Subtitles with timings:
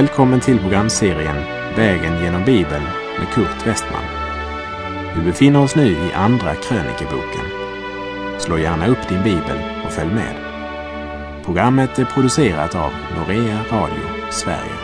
[0.00, 1.36] Välkommen till programserien
[1.76, 2.84] Vägen genom Bibeln
[3.18, 4.04] med Kurt Westman.
[5.16, 7.44] Vi befinner oss nu i Andra krönikeboken.
[8.38, 10.34] Slå gärna upp din bibel och följ med.
[11.44, 14.78] Programmet är producerat av Norea Radio Sverige.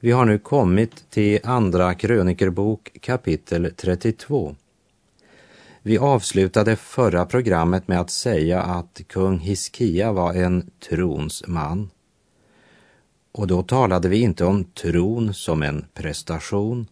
[0.00, 4.54] Vi har nu kommit till Andra krönikerbok kapitel 32.
[5.84, 11.90] Vi avslutade förra programmet med att säga att kung Hiskia var en trons man.
[13.32, 16.86] Och då talade vi inte om tron som en prestation,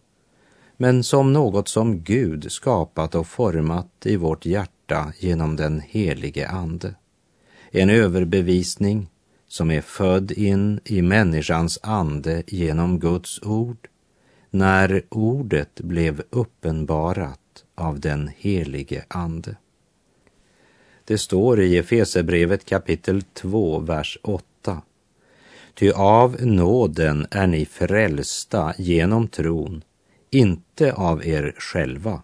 [0.77, 6.95] men som något som Gud skapat och format i vårt hjärta genom den helige Ande.
[7.71, 9.09] En överbevisning
[9.47, 13.87] som är född in i människans ande genom Guds ord,
[14.49, 17.40] när ordet blev uppenbarat
[17.75, 19.55] av den helige Ande.
[21.05, 24.81] Det står i Efesebrevet kapitel 2, vers 8.
[25.73, 29.83] Ty av nåden är ni frälsta genom tron,
[30.29, 32.21] inte av er själva.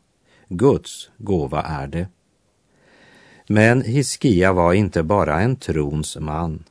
[0.49, 2.07] Guds gåva är det.
[3.47, 6.63] Men Hiskia var inte bara en trons man.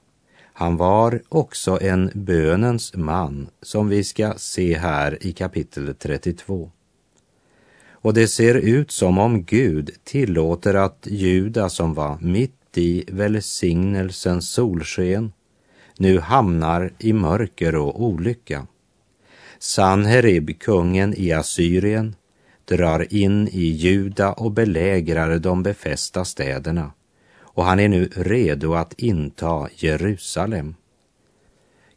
[0.53, 6.71] Han var också en bönens man, som vi ska se här i kapitel 32
[8.07, 14.51] och det ser ut som om Gud tillåter att Juda som var mitt i välsignelsens
[14.51, 15.33] solsken
[15.99, 18.67] nu hamnar i mörker och olycka.
[19.59, 22.15] Sanherib, kungen i Assyrien,
[22.65, 26.93] drar in i Juda och belägrar de befästa städerna
[27.41, 30.75] och han är nu redo att inta Jerusalem.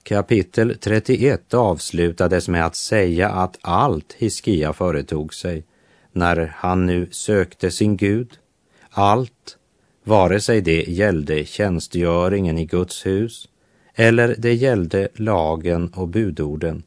[0.03, 5.63] Kapitel 31 avslutades med att säga att allt Hiskia företog sig
[6.11, 8.39] när han nu sökte sin Gud.
[8.89, 9.57] Allt,
[10.03, 13.49] vare sig det gällde tjänstgöringen i Guds hus
[13.95, 16.83] eller det gällde lagen och budorden.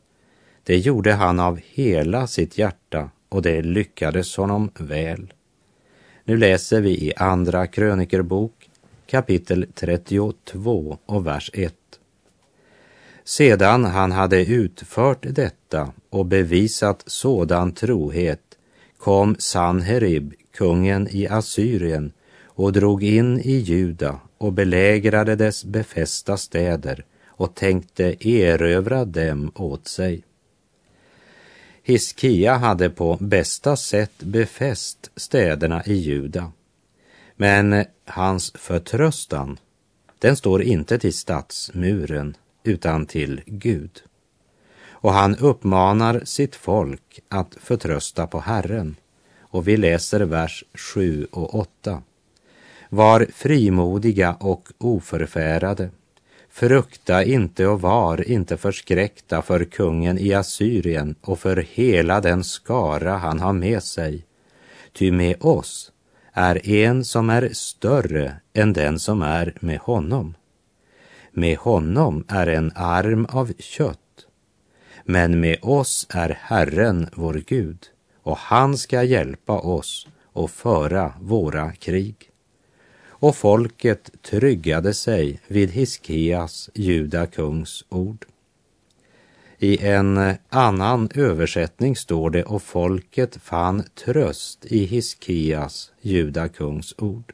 [0.64, 5.32] Det gjorde han av hela sitt hjärta och det lyckades honom väl.
[6.24, 8.70] Nu läser vi i Andra krönikerbok
[9.06, 11.74] kapitel 32 och vers 1.
[13.24, 18.51] Sedan han hade utfört detta och bevisat sådan trohet
[19.02, 22.12] kom Sanherib, kungen i Assyrien,
[22.44, 29.88] och drog in i Juda och belägrade dess befästa städer och tänkte erövra dem åt
[29.88, 30.22] sig.
[31.82, 36.52] Hiskia hade på bästa sätt befäst städerna i Juda.
[37.36, 39.58] Men hans förtröstan,
[40.18, 44.02] den står inte till stadsmuren utan till Gud
[45.02, 48.96] och han uppmanar sitt folk att förtrösta på Herren.
[49.40, 52.02] Och vi läser vers 7 och 8.
[52.88, 55.90] Var frimodiga och oförfärade.
[56.50, 63.16] Frukta inte och var inte förskräckta för kungen i Assyrien och för hela den skara
[63.16, 64.24] han har med sig.
[64.92, 65.92] Ty med oss
[66.32, 70.34] är en som är större än den som är med honom.
[71.32, 74.01] Med honom är en arm av kött
[75.04, 77.78] men med oss är Herren vår Gud
[78.22, 82.16] och han ska hjälpa oss och föra våra krig.
[83.06, 88.26] Och folket tryggade sig vid Hiskias, juda kungs ord.
[89.58, 97.32] I en annan översättning står det och folket fann tröst i Hiskias, juda kungs ord.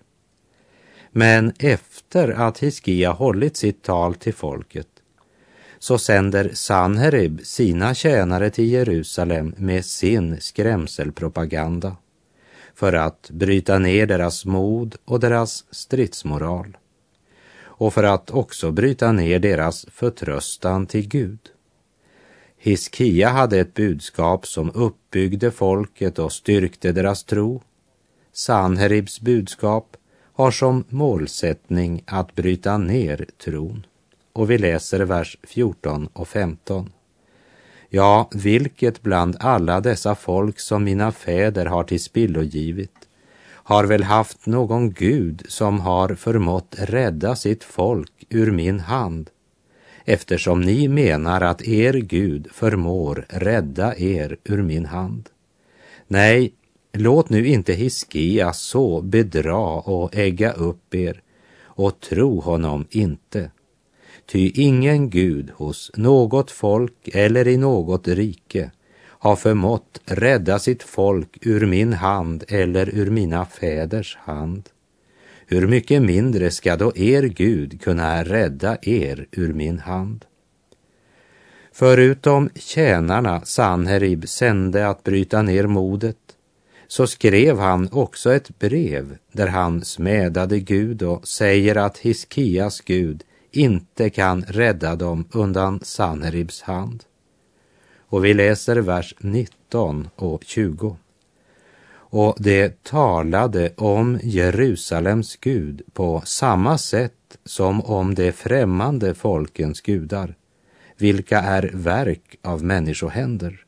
[1.10, 4.88] Men efter att Hiskia hållit sitt tal till folket
[5.78, 11.96] så sänder Sanherib sina tjänare till Jerusalem med sin skrämselpropaganda
[12.74, 16.76] för att bryta ner deras mod och deras stridsmoral
[17.62, 21.38] och för att också bryta ner deras förtröstan till Gud.
[22.58, 27.62] Hiskia hade ett budskap som uppbyggde folket och styrkte deras tro.
[28.32, 29.96] Sanheribs budskap
[30.32, 33.86] har som målsättning att bryta ner tron
[34.32, 36.92] och vi läser vers 14 och 15.
[37.88, 43.08] Ja, vilket bland alla dessa folk som mina fäder har till spillo givit
[43.68, 49.30] har väl haft någon Gud som har förmått rädda sitt folk ur min hand,
[50.04, 55.28] eftersom ni menar att er Gud förmår rädda er ur min hand.
[56.06, 56.52] Nej,
[56.92, 61.22] låt nu inte Hiskia så bedra och ägga upp er
[61.62, 63.50] och tro honom inte
[64.30, 68.70] Ty ingen Gud hos något folk eller i något rike
[69.00, 74.68] har förmått rädda sitt folk ur min hand eller ur mina fäders hand.
[75.46, 80.24] hur mycket mindre ska då er Gud kunna rädda er ur min hand?
[81.72, 86.16] Förutom tjänarna Sanherib sände att bryta ner modet
[86.88, 93.24] så skrev han också ett brev där han smädade Gud och säger att Hiskias Gud
[93.50, 97.04] inte kan rädda dem undan Sanheribs hand.
[97.98, 100.96] Och vi läser vers 19 och 20.
[102.10, 110.34] Och det talade om Jerusalems Gud på samma sätt som om de främmande folkens gudar,
[110.96, 113.64] vilka är verk av människohänder.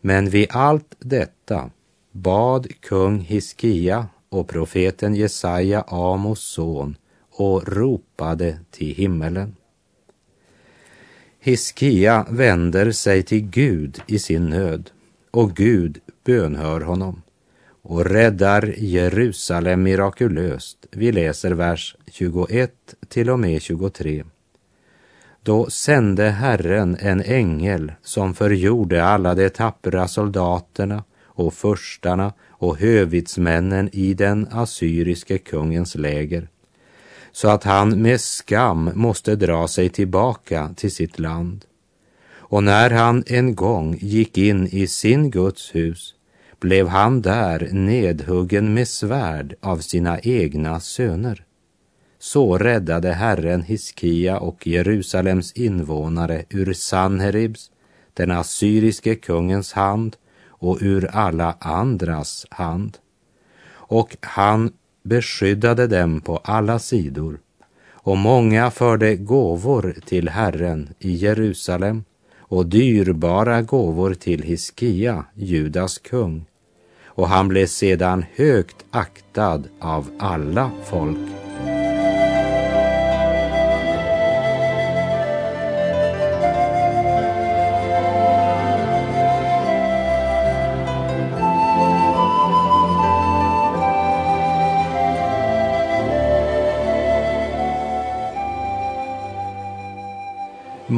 [0.00, 1.70] Men vid allt detta
[2.12, 6.96] bad kung Hiskia och profeten Jesaja, Amos son,
[7.40, 9.56] och ropade till himmelen.
[11.40, 14.90] Hiskia vänder sig till Gud i sin nöd
[15.30, 17.22] och Gud bönhör honom
[17.82, 20.86] och räddar Jerusalem mirakulöst.
[20.90, 22.72] Vi läser vers 21
[23.08, 24.24] till och med 23.
[25.42, 33.90] Då sände Herren en ängel som förgjorde alla de tappra soldaterna och förstarna och hövitsmännen
[33.92, 36.48] i den assyriske kungens läger
[37.32, 41.64] så att han med skam måste dra sig tillbaka till sitt land.
[42.32, 46.14] Och när han en gång gick in i sin Guds hus
[46.60, 51.44] blev han där nedhuggen med svärd av sina egna söner.
[52.18, 57.70] Så räddade Herren Hiskia och Jerusalems invånare ur Sanheribs,
[58.14, 60.16] den assyriske kungens hand
[60.48, 62.98] och ur alla andras hand.
[63.70, 67.38] Och han beskyddade dem på alla sidor
[68.02, 72.04] och många förde gåvor till Herren i Jerusalem
[72.38, 76.44] och dyrbara gåvor till Hiskia, Judas kung.
[77.04, 81.39] Och han blev sedan högt aktad av alla folk.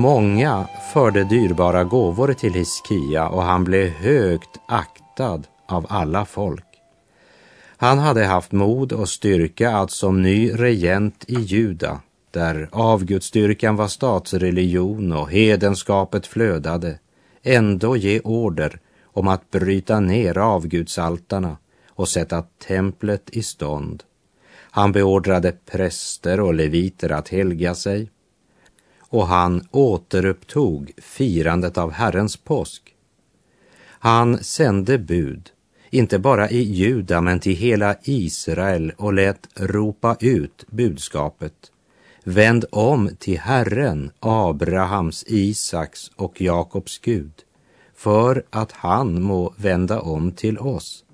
[0.02, 6.64] Många förde dyrbara gåvor till Hiskia och han blev högt aktad av alla folk.
[7.76, 12.00] Han hade haft mod och styrka att som ny regent i Juda,
[12.30, 16.98] där avgudsstyrkan var statsreligion och hedenskapet flödade,
[17.42, 21.56] ändå ge order om att bryta ner avgudsaltarna
[21.88, 24.02] och sätta templet i stånd.
[24.70, 28.11] Han beordrade präster och leviter att helga sig
[29.12, 32.94] och han återupptog firandet av Herrens påsk.
[33.84, 35.50] Han sände bud,
[35.90, 41.52] inte bara i Juda men till hela Israel och lät ropa ut budskapet.
[42.24, 47.34] Vänd om till Herren, Abrahams, Isaks och Jakobs Gud,
[47.96, 51.04] för att han må vända om till oss.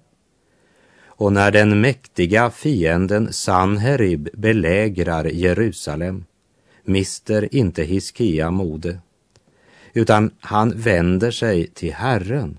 [1.05, 6.25] Och när den mäktiga fienden Sanherib belägrar Jerusalem
[6.89, 8.99] mister inte Hiskia mode,
[9.93, 12.59] utan han vänder sig till Herren.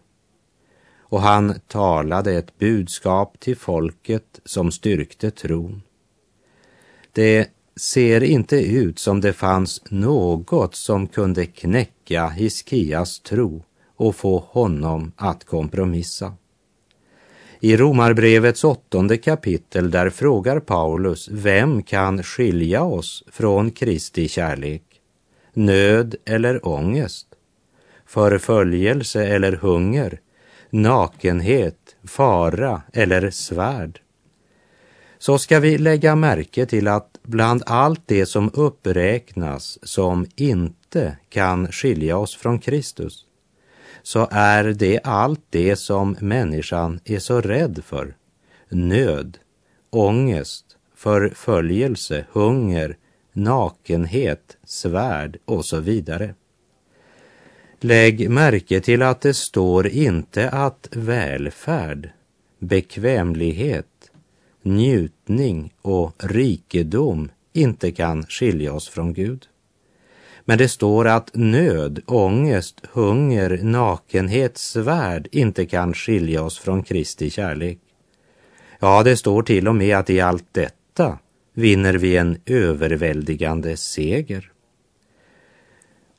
[1.00, 5.82] Och han talade ett budskap till folket som styrkte tron.
[7.12, 13.64] Det ser inte ut som det fanns något som kunde knäcka Hiskias tro
[13.96, 16.34] och få honom att kompromissa.
[17.62, 24.84] I Romarbrevets åttonde kapitel där frågar Paulus vem kan skilja oss från Kristi kärlek?
[25.54, 27.28] Nöd eller ångest?
[28.06, 30.20] Förföljelse eller hunger?
[30.70, 34.02] Nakenhet, fara eller svärd?
[35.18, 41.72] Så ska vi lägga märke till att bland allt det som uppräknas som inte kan
[41.72, 43.26] skilja oss från Kristus
[44.04, 48.16] så är det allt det som människan är så rädd för.
[48.70, 49.38] Nöd,
[49.90, 50.66] ångest,
[50.96, 52.98] förföljelse, hunger,
[53.34, 56.36] nakenhet, svärd och så vidare.
[57.80, 62.10] Lägg märke till att det står inte att välfärd,
[62.60, 64.12] bekvämlighet,
[64.62, 69.48] njutning och rikedom inte kan skilja oss från Gud.
[70.50, 77.30] Men det står att nöd, ångest, hunger, nakenhet, svärd inte kan skilja oss från Kristi
[77.30, 77.80] kärlek.
[78.80, 81.18] Ja, det står till och med att i allt detta
[81.54, 84.52] vinner vi en överväldigande seger.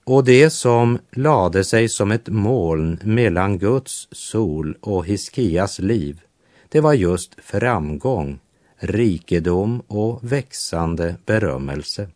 [0.04, 6.20] Och det som lade sig som ett moln mellan Guds sol och Hiskias liv,
[6.68, 8.38] det var just framgång,
[8.76, 12.08] rikedom och växande berömmelse.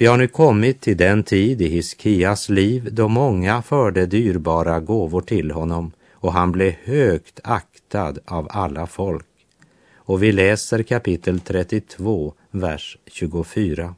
[0.00, 5.20] Vi har nu kommit till den tid i Hiskias liv då många förde dyrbara gåvor
[5.20, 9.26] till honom och han blev högt aktad av alla folk.
[9.94, 13.94] Och vi läser kapitel 32, vers 24.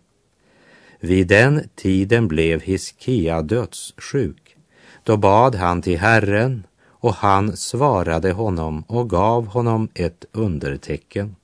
[1.00, 4.56] Vid den tiden blev Hiskia dödssjuk.
[5.02, 11.36] Då bad han till Herren och han svarade honom och gav honom ett undertecken.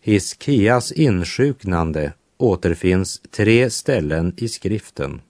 [0.00, 5.20] Hiskias insjuknande återfinns tre ställen i skriften.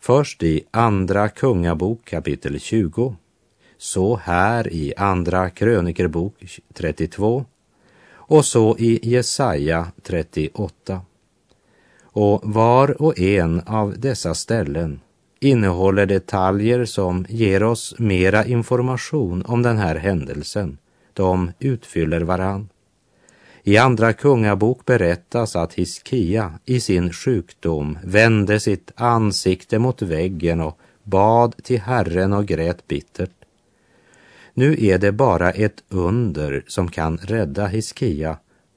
[0.00, 3.16] Först i Andra Kungabok kapitel 20,
[3.78, 6.34] så här i Andra krönikerbok
[6.74, 7.44] 32
[8.12, 11.00] och så i Jesaja 38.
[12.02, 15.00] Och var och en av dessa ställen
[15.40, 20.78] innehåller detaljer som ger oss mera information om den här händelsen.
[21.12, 22.68] De utfyller varann.
[23.62, 30.78] I Andra Kungabok berättas att Hiskia i sin sjukdom vände sitt ansikte mot väggen och
[31.02, 33.30] bad till Herren och grät bittert.
[34.54, 38.36] Nu är det bara ett under som kan rädda Hiskia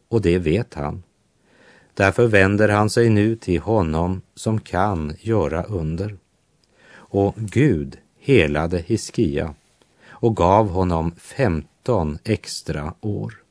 [0.09, 1.03] och det vet han.
[1.93, 6.17] Därför vänder han sig nu till honom som kan göra under.
[6.93, 9.53] Och Gud helade Hiskia
[10.09, 13.42] och gav honom femton extra år.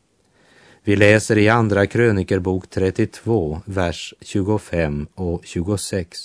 [0.84, 6.18] Vi läser i Andra krönikerbok 32, vers 25 och 26.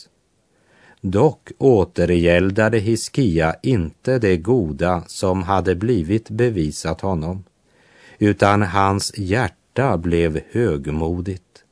[1.02, 7.44] Dock återgäldade Hiskia inte det goda som hade blivit bevisat honom,
[8.20, 11.64] utan hans hjärta blev högmodigt.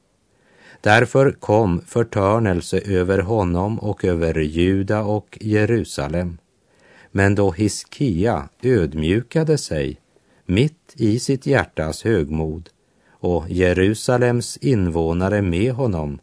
[0.81, 6.37] Därför kom förtörnelse över honom och över Juda och Jerusalem.
[7.11, 9.99] Men då Hiskia ödmjukade sig
[10.45, 12.69] mitt i sitt hjärtas högmod
[13.25, 16.19] och Jerusalems invånare med honom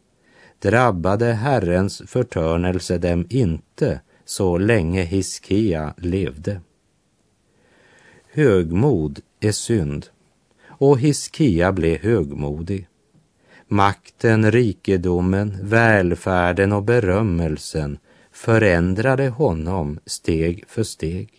[0.59, 6.61] drabbade Herrens förtörnelse dem inte så länge Hiskia levde.
[8.31, 10.05] Högmod är synd
[10.67, 12.87] och Hiskia blev högmodig.
[13.67, 17.97] Makten, rikedomen, välfärden och berömmelsen
[18.31, 21.29] förändrade honom steg för steg.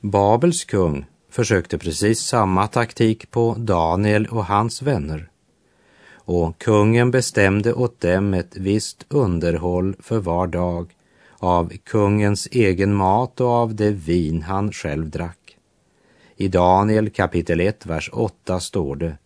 [0.00, 5.28] Babels kung försökte precis samma taktik på Daniel och hans vänner.
[6.14, 10.94] Och kungen bestämde åt dem ett visst underhåll för var dag
[11.38, 15.56] av kungens egen mat och av det vin han själv drack.
[16.36, 19.16] I Daniel kapitel 1, vers 8 står det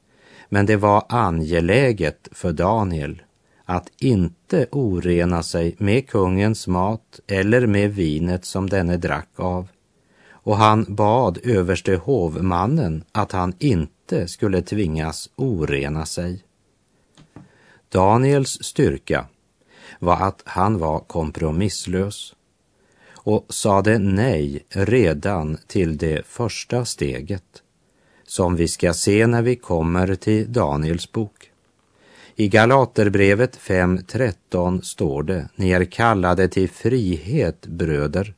[0.49, 3.23] men det var angeläget för Daniel
[3.65, 9.69] att inte orena sig med kungens mat eller med vinet som denne drack av.
[10.43, 16.45] Och han bad överste hovmannen att han inte skulle tvingas orena sig.
[17.89, 19.27] Daniels styrka
[19.99, 22.35] var att han var kompromisslös
[23.23, 27.63] och sade nej redan till det första steget
[28.25, 31.51] som vi ska se när vi kommer till Daniels bok.
[32.35, 38.35] I Galaterbrevet 5.13 står det, ni är kallade till frihet bröder.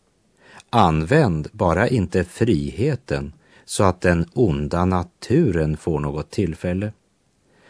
[0.75, 3.33] Använd bara inte friheten
[3.64, 6.93] så att den onda naturen får något tillfälle.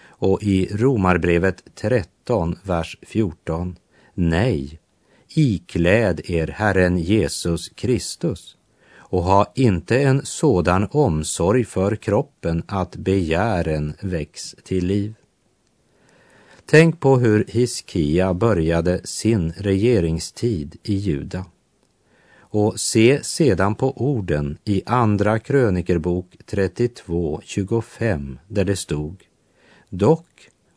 [0.06, 3.76] Och i Romarbrevet 13, vers 14,
[4.14, 4.80] nej,
[5.28, 8.56] ikläd er Herren Jesus Kristus
[8.96, 15.14] och ha inte en sådan omsorg för kroppen att begären väcks till liv.
[16.66, 21.44] Tänk på hur Hiskia började sin regeringstid i Juda.
[22.52, 29.22] Och se sedan på orden i Andra krönikerbok 32.25 där det stod
[29.88, 30.26] Dock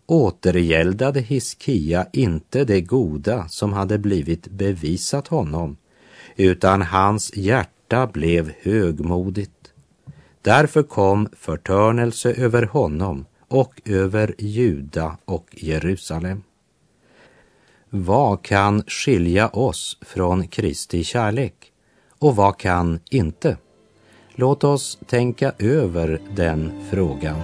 [0.05, 5.77] återgäldade Hiskia inte det goda som hade blivit bevisat honom,
[6.35, 9.73] utan hans hjärta hjärta blev högmodigt.
[10.41, 16.43] Därför kom förtörnelse över honom och över Juda och Jerusalem.
[17.97, 21.53] Vad kan skilja oss från Kristi kärlek
[22.19, 23.57] och vad kan inte?
[24.33, 27.41] Låt oss tänka över den frågan.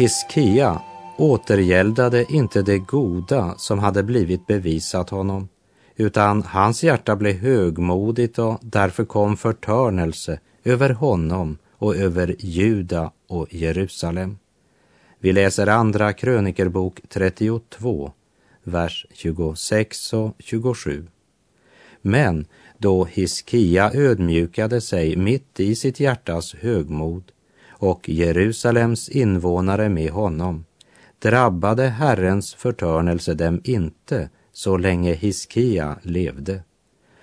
[0.00, 0.82] Hiskia
[1.16, 5.48] återgäldade inte det goda som hade blivit bevisat honom,
[5.96, 13.54] utan hans hjärta blev högmodigt och därför kom förtörnelse över honom och över Juda och
[13.54, 14.38] Jerusalem.
[15.18, 18.12] Vi läser andra krönikerbok 32,
[18.62, 21.06] vers 26 och 27.
[22.02, 22.46] Men
[22.78, 27.32] då Hiskia ödmjukade sig mitt i sitt hjärtas högmod
[27.80, 30.64] och Jerusalems invånare med honom
[31.18, 36.62] drabbade Herrens förtörnelse dem inte så länge Hiskia levde.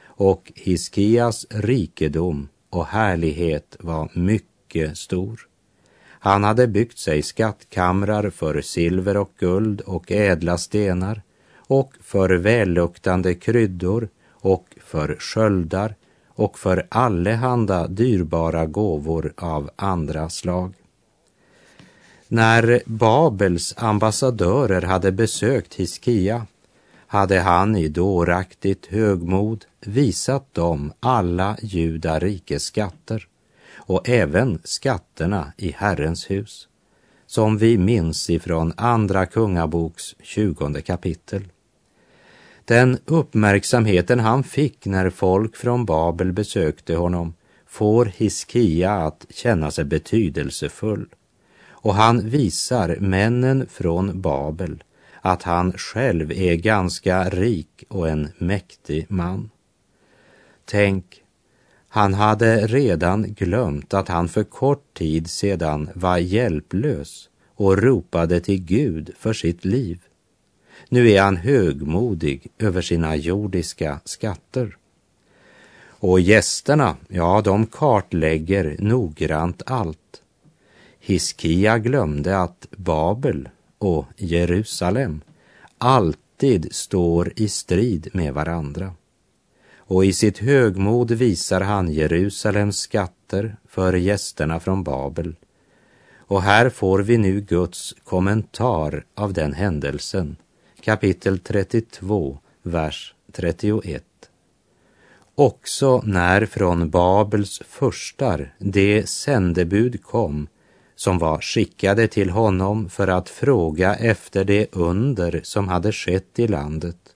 [0.05, 5.39] Och Hiskias rikedom och härlighet var mycket stor.
[6.07, 11.21] Han hade byggt sig skattkamrar för silver och guld och ädla stenar
[11.57, 15.95] och för välluktande kryddor och för sköldar
[16.37, 20.73] och för allehanda dyrbara gåvor av andra slag.
[22.27, 26.45] När Babels ambassadörer hade besökt Hiskia
[27.07, 33.27] hade han i dåraktigt högmod visat dem alla judarikes skatter
[33.75, 36.67] och även skatterna i Herrens hus,
[37.25, 41.43] som vi minns ifrån Andra Kungaboks tjugonde kapitel.
[42.67, 47.33] Den uppmärksamheten han fick när folk från Babel besökte honom
[47.67, 51.05] får Hiskia att känna sig betydelsefull
[51.69, 54.83] och han visar männen från Babel
[55.21, 59.49] att han själv är ganska rik och en mäktig man.
[60.65, 61.21] Tänk,
[61.87, 68.63] han hade redan glömt att han för kort tid sedan var hjälplös och ropade till
[68.63, 69.99] Gud för sitt liv.
[70.89, 74.77] Nu är han högmodig över sina jordiska skatter.
[75.99, 80.21] Och gästerna, ja, de kartlägger noggrant allt.
[80.99, 85.21] Hiskia glömde att Babel och Jerusalem
[85.77, 88.93] alltid står i strid med varandra.
[89.77, 95.35] Och i sitt högmod visar han Jerusalems skatter för gästerna från Babel.
[96.17, 100.35] Och här får vi nu Guds kommentar av den händelsen
[100.81, 104.03] kapitel 32, vers 31.
[105.35, 110.47] Också när från Babels förstar det sändebud kom
[110.95, 116.47] som var skickade till honom för att fråga efter det under som hade skett i
[116.47, 117.15] landet,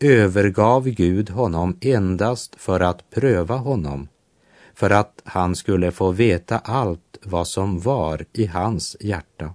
[0.00, 4.08] övergav Gud honom endast för att pröva honom,
[4.74, 9.54] för att han skulle få veta allt vad som var i hans hjärta.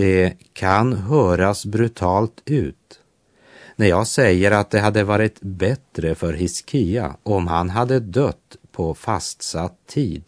[0.00, 3.00] Det kan höras brutalt ut
[3.76, 8.94] när jag säger att det hade varit bättre för Hiskia om han hade dött på
[8.94, 10.22] fastsatt tid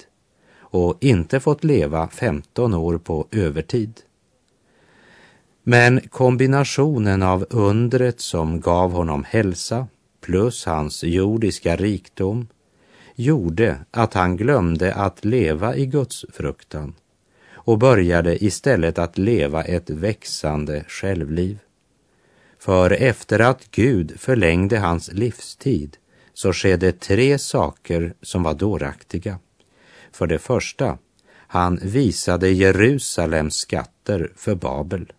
[0.58, 4.00] och inte fått leva 15 år på övertid.
[5.62, 9.86] Men kombinationen av undret som gav honom hälsa
[10.20, 12.48] plus hans jordiska rikdom
[13.14, 16.94] gjorde att han glömde att leva i Guds fruktan
[17.64, 21.58] och började istället att leva ett växande självliv.
[22.58, 25.96] För efter att Gud förlängde hans livstid
[26.34, 29.38] så skedde tre saker som var dåraktiga.
[30.12, 30.98] För det första,
[31.32, 35.12] han visade Jerusalems skatter för Babel,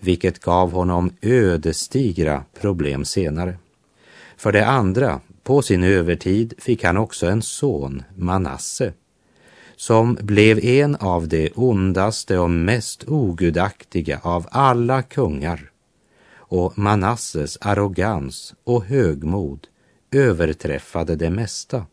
[0.00, 3.58] vilket gav honom ödesdigra problem senare.
[4.36, 8.92] För det andra, på sin övertid fick han också en son, Manasse,
[9.82, 15.70] som blev en av de ondaste och mest ogudaktiga av alla kungar.
[16.34, 19.66] Och Manasses arrogans och högmod
[20.10, 21.86] överträffade det mesta.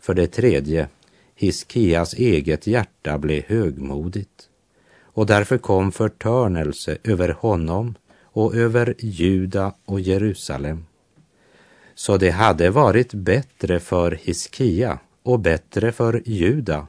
[0.00, 0.88] För det tredje,
[1.34, 4.48] Hiskias eget hjärta blev högmodigt
[5.02, 10.86] och därför kom förtörnelse över honom och över Juda och Jerusalem.
[11.94, 16.86] Så det hade varit bättre för Hiskia och bättre för Juda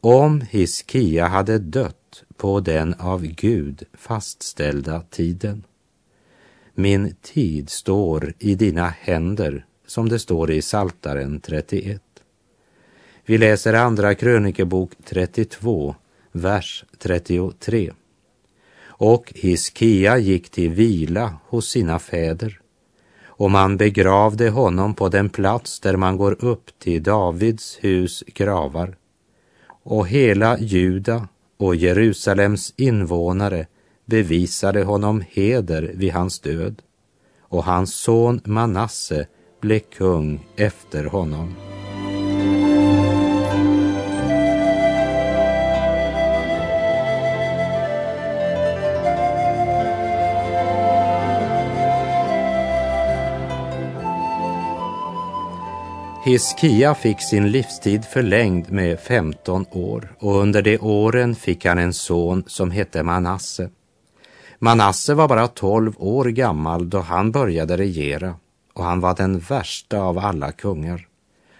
[0.00, 5.64] om Hiskia hade dött på den av Gud fastställda tiden.
[6.74, 12.02] Min tid står i dina händer, som det står i Saltaren 31.
[13.26, 15.94] Vi läser Andra krönikebok 32,
[16.32, 17.92] vers 33.
[18.80, 22.60] Och Hiskia gick till vila hos sina fäder
[23.38, 28.96] och man begravde honom på den plats där man går upp till Davids hus gravar.
[29.82, 33.66] Och hela Juda och Jerusalems invånare
[34.04, 36.82] bevisade honom heder vid hans död
[37.40, 39.26] och hans son Manasse
[39.60, 41.67] blev kung efter honom.
[56.28, 61.92] Hiskia fick sin livstid förlängd med 15 år och under de åren fick han en
[61.92, 63.70] son som hette Manasse.
[64.58, 68.34] Manasse var bara 12 år gammal då han började regera
[68.72, 71.08] och han var den värsta av alla kungar.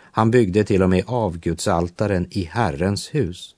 [0.01, 3.55] Han byggde till och med avgudsaltaren i Herrens hus.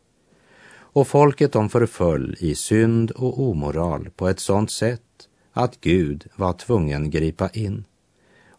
[0.72, 6.52] Och folket de förföll i synd och omoral på ett sådant sätt att Gud var
[6.52, 7.84] tvungen gripa in.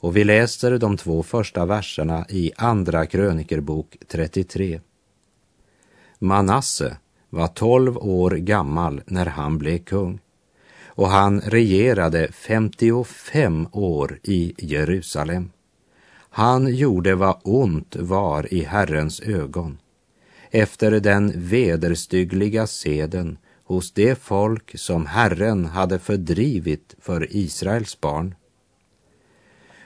[0.01, 4.81] Och vi läser de två första verserna i Andra krönikerbok 33.
[6.19, 6.97] Manasse
[7.29, 10.19] var tolv år gammal när han blev kung
[10.85, 15.51] och han regerade 55 år i Jerusalem.
[16.29, 19.77] Han gjorde vad ont var i Herrens ögon
[20.51, 28.35] efter den vederstyggliga seden hos det folk som Herren hade fördrivit för Israels barn.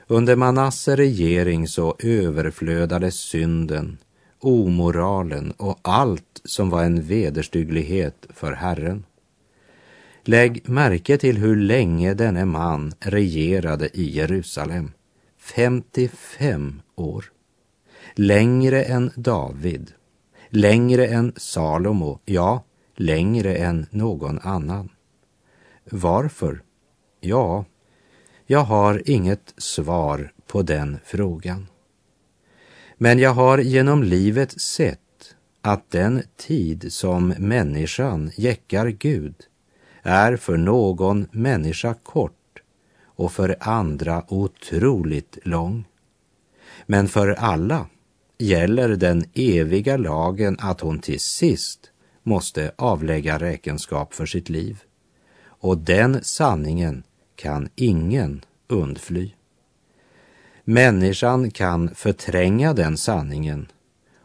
[0.07, 3.97] Under Manasse regering så överflödade synden,
[4.39, 9.05] omoralen och allt som var en vederstygglighet för Herren.
[10.23, 14.91] Lägg märke till hur länge denne man regerade i Jerusalem.
[15.37, 17.25] 55 år.
[18.15, 19.91] Längre än David,
[20.49, 22.63] längre än Salomo, ja,
[22.95, 24.89] längre än någon annan.
[25.89, 26.61] Varför?
[27.19, 27.65] Ja,
[28.45, 31.67] jag har inget svar på den frågan.
[32.97, 34.99] Men jag har genom livet sett
[35.61, 39.35] att den tid som människan jäckar Gud
[40.01, 42.61] är för någon människa kort
[43.05, 45.85] och för andra otroligt lång.
[46.85, 47.87] Men för alla
[48.37, 51.91] gäller den eviga lagen att hon till sist
[52.23, 54.83] måste avlägga räkenskap för sitt liv.
[55.45, 57.03] Och den sanningen
[57.35, 59.31] kan ingen undfly.
[60.63, 63.67] Människan kan förtränga den sanningen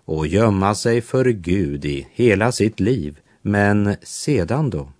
[0.04, 4.92] och gömma sig för Gud i hela sitt liv, men sedan då?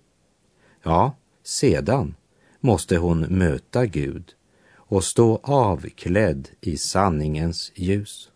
[0.83, 2.15] Ja, sedan
[2.59, 4.33] måste hon möta Gud
[4.75, 8.31] och stå avklädd i sanningens ljus.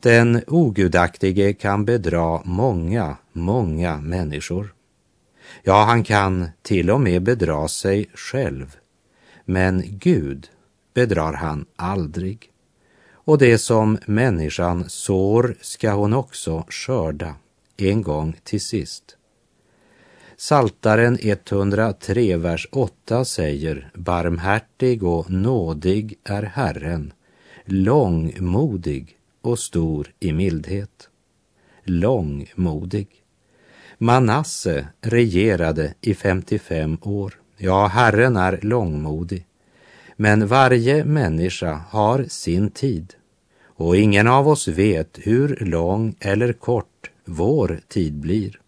[0.00, 4.74] Den ogudaktige kan bedra många, många människor.
[5.62, 8.76] Ja, han kan till och med bedra sig själv.
[9.44, 10.48] Men Gud
[10.94, 12.50] bedrar han aldrig.
[13.12, 17.34] Och det som människan sår ska hon också skörda
[17.76, 19.16] en gång till sist.
[20.36, 27.12] Saltaren 103, vers 8 säger Barmhärtig och nådig är Herren,
[27.64, 31.08] långmodig och stor i mildhet.
[31.84, 33.21] Långmodig.
[34.02, 37.34] Manasse regerade i 55 år.
[37.56, 39.46] Ja, Herren är långmodig.
[40.16, 43.14] Men varje människa har sin tid
[43.64, 48.60] och ingen av oss vet hur lång eller kort vår tid blir.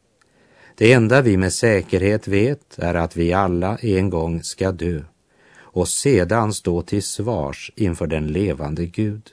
[0.74, 5.02] Det enda vi med säkerhet vet är att vi alla en gång ska dö
[5.58, 9.30] och sedan stå till svars inför den levande Gud.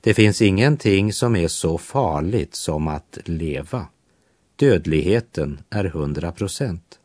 [0.00, 3.86] Det finns ingenting som är så farligt som att leva.
[4.56, 6.98] Dödligheten är hundra procent.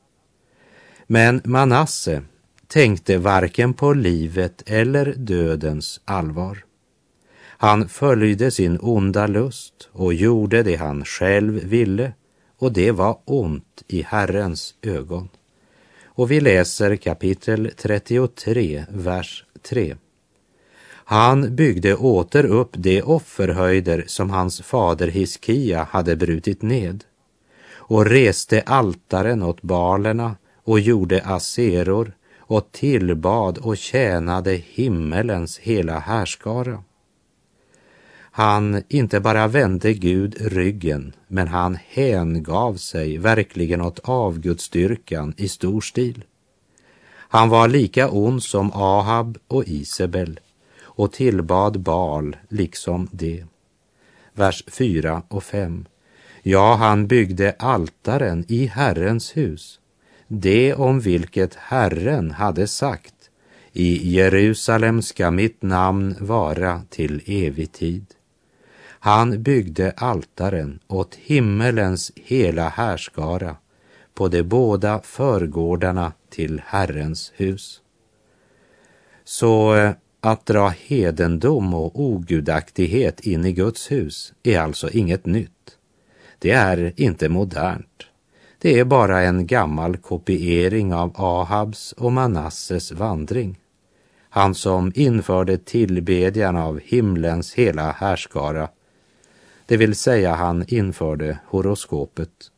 [1.07, 2.23] Men Manasse
[2.67, 6.65] tänkte varken på livet eller dödens allvar.
[7.41, 12.13] Han följde sin onda lust och gjorde det han själv ville
[12.57, 15.29] och det var ont i Herrens ögon.
[16.03, 19.95] Och vi läser kapitel 33, vers 3.
[20.91, 27.03] Han byggde åter upp de offerhöjder som hans fader Hiskia hade brutit ned
[27.91, 36.83] och reste altaren åt balerna och gjorde aseror och tillbad och tjänade himmelens hela härskara.
[38.31, 45.81] Han inte bara vände Gud ryggen, men han hängav sig verkligen åt avgudstyrkan i stor
[45.81, 46.23] stil.
[47.13, 50.39] Han var lika ond som Ahab och Isabel
[50.81, 53.45] och tillbad Baal liksom det.
[54.33, 55.85] Vers 4 och 5.
[56.43, 59.79] Ja, han byggde altaren i Herrens hus,
[60.27, 63.13] det om vilket Herren hade sagt,
[63.73, 68.05] i Jerusalem ska mitt namn vara till evig tid.
[68.83, 73.55] Han byggde altaren åt himmelens hela härskara
[74.13, 77.81] på de båda förgårdarna till Herrens hus.
[79.23, 85.77] Så eh, att dra hedendom och ogudaktighet in i Guds hus är alltså inget nytt.
[86.41, 88.05] Det är inte modernt.
[88.57, 93.59] Det är bara en gammal kopiering av Ahabs och Manasses vandring.
[94.29, 98.69] han som införde tillbedjan av himlens hela härskara,
[99.65, 102.51] det vill säga han införde horoskopet.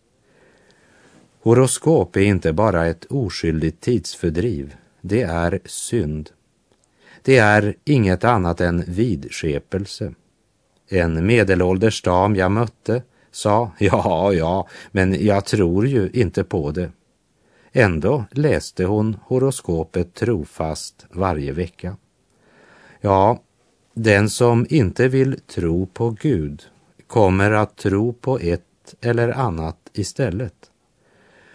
[1.41, 6.29] Horoskop är inte bara ett oskyldigt tidsfördriv, det är synd.
[7.21, 10.13] Det är inget annat än vidskepelse.
[10.89, 13.01] En medelålders dam jag mötte
[13.33, 16.91] sa ja, ja, men jag tror ju inte på det.
[17.71, 21.97] Ändå läste hon horoskopet trofast varje vecka.
[23.01, 23.41] Ja,
[23.93, 26.63] den som inte vill tro på Gud
[27.07, 30.71] kommer att tro på ett eller annat istället.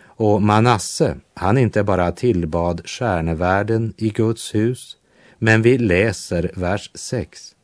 [0.00, 4.96] Och Manasse, han inte bara tillbad stjärnevärlden i Guds hus,
[5.38, 7.54] men vi läser vers 6.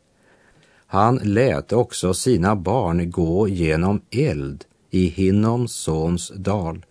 [0.95, 6.85] Han lät också sina barn gå genom eld i Hinnoms sons dal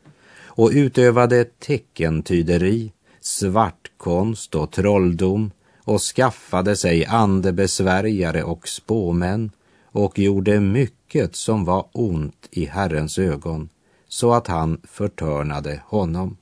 [0.45, 5.51] och utövade teckentyderi, svartkonst och trolldom
[5.83, 9.51] och skaffade sig andebesvärjare och spåmän
[9.85, 13.69] och gjorde mycket som var ont i Herrens ögon
[14.07, 16.37] så att han förtörnade honom.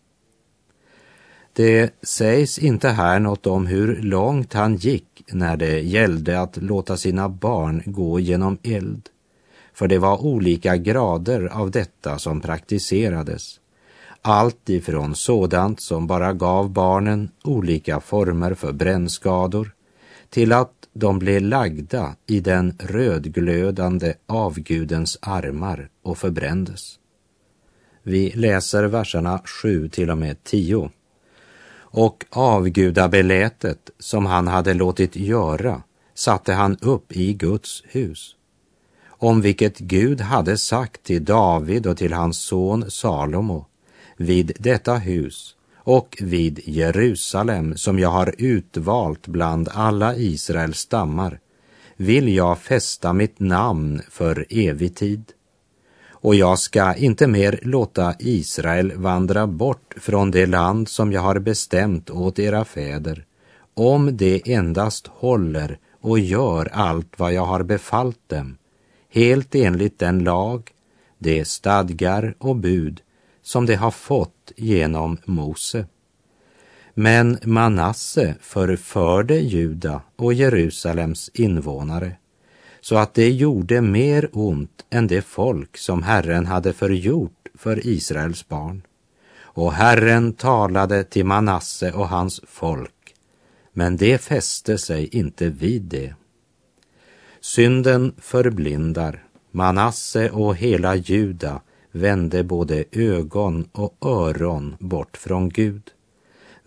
[1.54, 6.98] Det sägs inte här något om hur långt han gick när det gällde att låta
[6.98, 9.10] sina barn gå genom eld,
[9.74, 13.60] för det var olika grader av detta som praktiserades.
[14.22, 19.72] Allt ifrån sådant som bara gav barnen olika former för brännskador
[20.30, 27.00] till att de blev lagda i den rödglödande avgudens armar och förbrändes.
[28.04, 30.90] Vi läser verserna 7 till och med 10.
[31.92, 38.36] Och avgudabelätet som han hade låtit göra satte han upp i Guds hus,
[39.08, 43.66] om vilket Gud hade sagt till David och till hans son Salomo,
[44.18, 51.40] vid detta hus och vid Jerusalem som jag har utvalt bland alla Israels stammar
[51.98, 55.24] vill jag fästa mitt namn för evig tid
[56.22, 61.40] och jag ska inte mer låta Israel vandra bort från det land som jag har
[61.40, 63.26] bestämt åt era fäder,
[63.74, 68.58] om de endast håller och gör allt vad jag har befallt dem,
[69.10, 70.72] helt enligt den lag,
[71.18, 73.02] de stadgar och bud
[73.42, 75.86] som de har fått genom Mose.
[76.94, 82.16] Men Manasse förförde Juda och Jerusalems invånare
[82.82, 88.48] så att det gjorde mer ont än det folk som Herren hade förgjort för Israels
[88.48, 88.82] barn.
[89.54, 93.16] Och Herren talade till Manasse och hans folk,
[93.74, 96.14] men det fäste sig inte vid det.
[97.42, 105.92] Synden förblindar, Manasse och hela Juda vände både ögon och öron bort från Gud.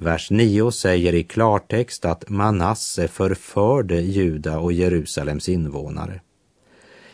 [0.04, 6.20] Vers 9 säger i klartext att Manasse förförde Juda och Jerusalems invånare.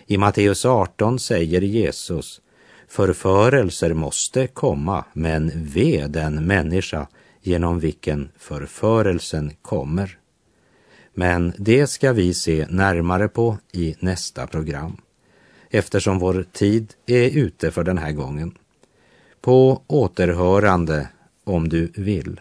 [0.07, 2.41] I Matteus 18 säger Jesus,
[2.89, 7.07] förförelser måste komma, men ve den människa
[7.43, 10.19] genom vilken förförelsen kommer.
[11.15, 14.97] Men det ska vi se närmare på i nästa program,
[15.71, 18.59] eftersom vår tid är ute för den här gången.
[19.41, 21.09] På återhörande
[21.45, 22.41] om du vill.